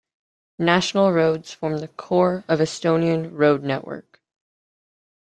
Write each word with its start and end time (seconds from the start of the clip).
National 0.57 1.11
roads 1.11 1.53
form 1.53 1.77
the 1.77 1.87
core 1.87 2.43
of 2.47 2.59
Estonian 2.59 3.29
road 3.33 3.61
network. 3.61 4.19